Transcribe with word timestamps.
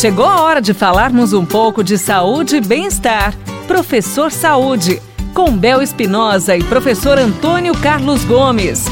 Chegou 0.00 0.24
a 0.24 0.40
hora 0.40 0.62
de 0.62 0.72
falarmos 0.72 1.34
um 1.34 1.44
pouco 1.44 1.84
de 1.84 1.98
saúde 1.98 2.56
e 2.56 2.60
bem-estar. 2.62 3.36
Professor 3.66 4.32
Saúde, 4.32 4.98
com 5.34 5.54
Bel 5.54 5.82
Espinosa 5.82 6.56
e 6.56 6.64
professor 6.64 7.18
Antônio 7.18 7.74
Carlos 7.74 8.24
Gomes. 8.24 8.86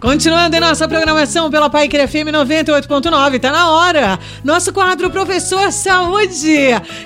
Continuando 0.00 0.56
em 0.56 0.60
nossa 0.60 0.88
programação 0.88 1.50
pela 1.50 1.68
Pai 1.68 1.90
FM 1.90 2.32
98.9, 2.32 3.38
tá 3.38 3.52
na 3.52 3.70
hora. 3.70 4.18
Nosso 4.42 4.72
quadro 4.72 5.10
Professor 5.10 5.70
Saúde. 5.70 6.56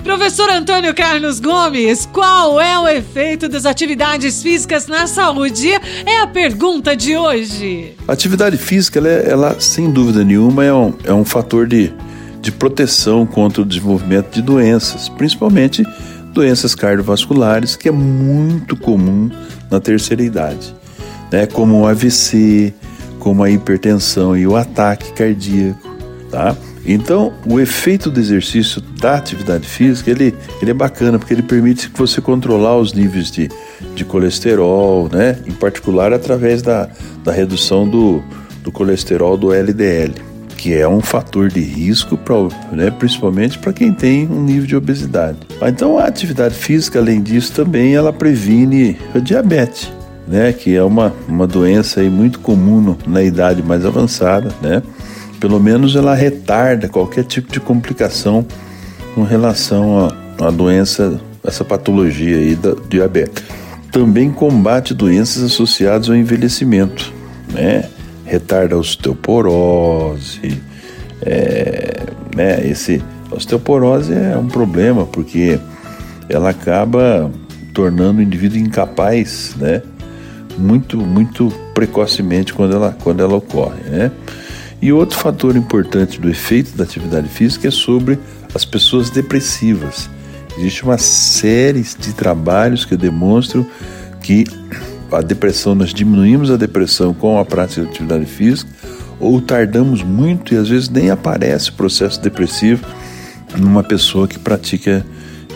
Professor 0.04 0.48
Antônio 0.48 0.94
Carlos 0.94 1.40
Gomes, 1.40 2.06
qual 2.12 2.60
é 2.60 2.78
o 2.78 2.86
efeito 2.86 3.48
das 3.48 3.66
atividades 3.66 4.44
físicas 4.44 4.86
na 4.86 5.08
saúde? 5.08 5.72
É 6.06 6.20
a 6.20 6.28
pergunta 6.28 6.94
de 6.94 7.16
hoje. 7.16 7.96
A 8.06 8.12
atividade 8.12 8.56
física, 8.56 9.00
ela, 9.00 9.08
é, 9.08 9.28
ela 9.28 9.56
sem 9.58 9.90
dúvida 9.90 10.22
nenhuma, 10.22 10.64
é 10.64 10.72
um, 10.72 10.94
é 11.02 11.12
um 11.12 11.24
fator 11.24 11.66
de, 11.66 11.92
de 12.44 12.52
proteção 12.52 13.24
contra 13.24 13.62
o 13.62 13.64
desenvolvimento 13.64 14.34
de 14.34 14.42
doenças, 14.42 15.08
principalmente 15.08 15.82
doenças 16.34 16.74
cardiovasculares, 16.74 17.74
que 17.74 17.88
é 17.88 17.92
muito 17.92 18.76
comum 18.76 19.30
na 19.70 19.80
terceira 19.80 20.22
idade, 20.22 20.74
né? 21.32 21.46
como 21.46 21.80
o 21.80 21.86
AVC, 21.86 22.74
como 23.18 23.42
a 23.42 23.50
hipertensão 23.50 24.36
e 24.36 24.46
o 24.46 24.56
ataque 24.56 25.10
cardíaco, 25.14 25.88
tá? 26.30 26.54
Então, 26.86 27.32
o 27.46 27.58
efeito 27.58 28.10
do 28.10 28.20
exercício 28.20 28.78
da 29.00 29.14
atividade 29.14 29.66
física, 29.66 30.10
ele, 30.10 30.34
ele 30.60 30.70
é 30.70 30.74
bacana, 30.74 31.18
porque 31.18 31.32
ele 31.32 31.42
permite 31.42 31.88
que 31.88 31.98
você 31.98 32.20
controlar 32.20 32.76
os 32.76 32.92
níveis 32.92 33.30
de, 33.30 33.48
de 33.94 34.04
colesterol, 34.04 35.08
né? 35.10 35.38
Em 35.46 35.52
particular, 35.52 36.12
através 36.12 36.60
da, 36.60 36.90
da 37.24 37.32
redução 37.32 37.88
do, 37.88 38.22
do 38.62 38.70
colesterol 38.70 39.38
do 39.38 39.50
LDL, 39.50 40.12
que 40.64 40.72
é 40.72 40.88
um 40.88 41.02
fator 41.02 41.50
de 41.50 41.60
risco, 41.60 42.16
pra, 42.16 42.36
né? 42.72 42.90
principalmente 42.90 43.58
para 43.58 43.70
quem 43.70 43.92
tem 43.92 44.26
um 44.26 44.42
nível 44.42 44.66
de 44.66 44.74
obesidade. 44.74 45.36
Então, 45.60 45.98
a 45.98 46.04
atividade 46.04 46.54
física, 46.54 46.98
além 46.98 47.22
disso, 47.22 47.52
também 47.52 47.94
ela 47.94 48.14
previne 48.14 48.96
a 49.14 49.18
diabetes 49.18 49.92
né, 50.26 50.54
que 50.54 50.74
é 50.74 50.82
uma, 50.82 51.12
uma 51.28 51.46
doença 51.46 52.00
aí 52.00 52.08
muito 52.08 52.38
comum 52.38 52.80
no, 52.80 52.98
na 53.06 53.22
idade 53.22 53.62
mais 53.62 53.84
avançada, 53.84 54.54
né? 54.62 54.82
Pelo 55.38 55.60
menos 55.60 55.94
ela 55.96 56.14
retarda 56.14 56.88
qualquer 56.88 57.24
tipo 57.24 57.52
de 57.52 57.60
complicação 57.60 58.46
com 59.14 59.22
relação 59.22 60.08
à 60.40 60.50
doença, 60.50 61.20
essa 61.46 61.62
patologia 61.62 62.38
aí 62.38 62.54
da 62.54 62.74
diabetes. 62.88 63.44
Também 63.92 64.30
combate 64.30 64.94
doenças 64.94 65.42
associadas 65.42 66.08
ao 66.08 66.16
envelhecimento, 66.16 67.12
né? 67.52 67.84
Retarda 68.34 68.74
a 68.74 68.78
osteoporose, 68.78 70.60
é, 71.22 72.02
né? 72.34 72.68
Esse 72.68 73.00
a 73.30 73.36
osteoporose 73.36 74.12
é 74.12 74.36
um 74.36 74.48
problema 74.48 75.06
porque 75.06 75.56
ela 76.28 76.50
acaba 76.50 77.30
tornando 77.72 78.18
o 78.18 78.22
indivíduo 78.22 78.58
incapaz, 78.58 79.54
né? 79.56 79.82
muito, 80.58 80.98
muito 80.98 81.48
precocemente 81.74 82.52
quando 82.52 82.74
ela, 82.74 82.96
quando 83.04 83.22
ela 83.22 83.36
ocorre. 83.36 83.82
Né? 83.84 84.10
E 84.82 84.92
outro 84.92 85.16
fator 85.16 85.56
importante 85.56 86.20
do 86.20 86.28
efeito 86.28 86.76
da 86.76 86.82
atividade 86.82 87.28
física 87.28 87.68
é 87.68 87.70
sobre 87.70 88.18
as 88.52 88.64
pessoas 88.64 89.10
depressivas. 89.10 90.10
Existe 90.58 90.82
uma 90.82 90.98
série 90.98 91.82
de 91.82 92.12
trabalhos 92.14 92.84
que 92.84 92.96
demonstram 92.96 93.64
que 94.20 94.44
a 95.18 95.22
depressão, 95.22 95.74
nós 95.74 95.92
diminuímos 95.92 96.50
a 96.50 96.56
depressão 96.56 97.14
com 97.14 97.38
a 97.38 97.44
prática 97.44 97.82
de 97.82 97.88
atividade 97.88 98.26
física, 98.26 98.70
ou 99.20 99.40
tardamos 99.40 100.02
muito 100.02 100.54
e 100.54 100.56
às 100.56 100.68
vezes 100.68 100.88
nem 100.88 101.10
aparece 101.10 101.70
o 101.70 101.74
processo 101.74 102.20
depressivo 102.20 102.84
numa 103.56 103.82
pessoa 103.82 104.26
que 104.26 104.38
pratica 104.38 105.04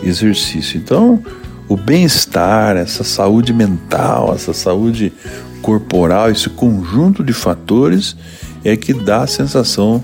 exercício. 0.03 0.79
Então, 0.79 1.23
o 1.69 1.77
bem-estar, 1.77 2.77
essa 2.77 3.05
saúde 3.05 3.53
mental, 3.53 4.33
essa 4.35 4.52
saúde 4.52 5.13
corporal, 5.61 6.30
esse 6.30 6.48
conjunto 6.48 7.23
de 7.23 7.33
fatores 7.33 8.17
é 8.64 8.77
que 8.77 8.95
dá 8.95 9.23
a 9.23 9.27
sensação 9.27 10.02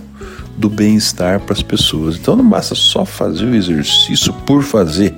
do 0.57 0.69
bem-estar 0.69 1.41
para 1.41 1.55
as 1.55 1.63
pessoas. 1.63 2.17
Então 2.17 2.37
não 2.37 2.49
basta 2.49 2.75
só 2.75 3.05
fazer 3.05 3.45
o 3.45 3.55
exercício 3.55 4.33
por 4.47 4.63
fazer, 4.63 5.15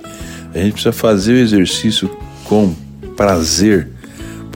a 0.55 0.59
gente 0.59 0.73
precisa 0.73 0.93
fazer 0.93 1.35
o 1.35 1.39
exercício 1.39 2.11
com 2.45 2.75
prazer, 3.17 3.91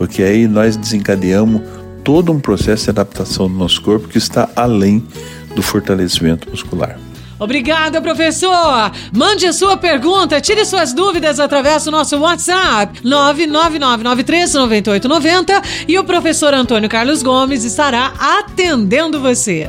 porque 0.01 0.23
aí 0.23 0.49
nós 0.49 0.77
desencadeamos 0.79 1.61
todo 2.03 2.33
um 2.33 2.41
processo 2.41 2.85
de 2.85 2.91
adaptação 2.91 3.49
do 3.49 3.55
nosso 3.55 3.83
corpo 3.83 4.09
que 4.09 4.17
está 4.17 4.49
além 4.57 5.07
do 5.55 5.63
fortalecimento 5.63 6.49
muscular. 6.49 6.99
Obrigada, 7.39 8.01
professor! 8.01 8.91
Mande 9.13 9.45
a 9.45 9.53
sua 9.53 9.77
pergunta, 9.77 10.41
tire 10.41 10.65
suas 10.65 10.95
dúvidas 10.95 11.39
através 11.39 11.85
do 11.85 11.91
nosso 11.91 12.17
WhatsApp 12.17 12.99
999939890 13.03 15.63
e 15.87 15.99
o 15.99 16.05
professor 16.05 16.55
Antônio 16.55 16.89
Carlos 16.89 17.23
Gomes 17.23 17.63
estará 17.63 18.15
atendendo 18.19 19.21
você. 19.21 19.69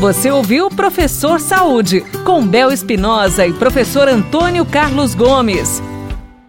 Você 0.00 0.30
ouviu 0.30 0.70
Professor 0.70 1.38
Saúde, 1.38 2.00
com 2.24 2.46
Bel 2.46 2.72
Espinosa 2.72 3.46
e 3.46 3.52
professor 3.52 4.08
Antônio 4.08 4.64
Carlos 4.64 5.14
Gomes. 5.14 5.82